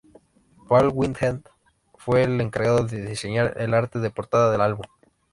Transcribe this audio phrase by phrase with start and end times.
[0.67, 1.41] Paul Whitehead
[1.93, 4.87] fue el encargado de diseñar el arte de portada del álbum.